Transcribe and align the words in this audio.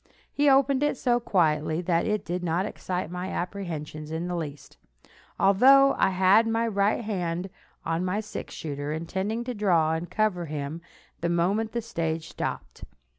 He 0.33 0.49
opened 0.49 0.81
it 0.81 0.97
so 0.97 1.19
quietly 1.19 1.79
that 1.83 2.07
it 2.07 2.25
did 2.25 2.43
not 2.43 2.65
excite 2.65 3.11
my 3.11 3.29
apprehensions 3.29 4.09
in 4.09 4.27
the 4.27 4.35
least, 4.35 4.77
although 5.39 5.93
I 5.95 6.09
had 6.09 6.47
my 6.47 6.67
right 6.67 7.03
hand 7.03 7.51
on 7.85 8.03
my 8.03 8.19
six 8.19 8.55
shooter, 8.55 8.91
intending 8.91 9.43
to 9.43 9.53
draw 9.53 9.93
and 9.93 10.09
cover 10.09 10.47
him 10.47 10.81
the 11.19 11.29
moment 11.29 11.73
the 11.73 11.83
stage 11.83 12.29
stopped. 12.29 12.83